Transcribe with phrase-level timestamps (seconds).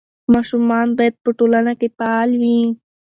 [0.33, 2.59] ماشومان باید په ټولنه کې فعال وي.